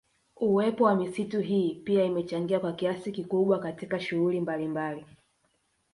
[0.37, 5.05] Uwepo wa misitu hii pia imechangia kwa kiasi kikubwa katika shughuli mbalimbali